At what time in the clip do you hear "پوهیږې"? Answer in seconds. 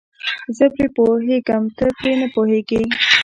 2.33-2.81